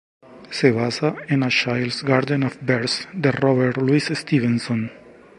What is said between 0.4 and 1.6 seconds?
Se basa en "A